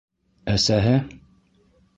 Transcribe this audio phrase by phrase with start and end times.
[0.53, 0.95] Әсәһе: